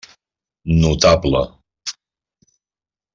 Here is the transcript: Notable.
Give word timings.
Notable. 0.81 1.61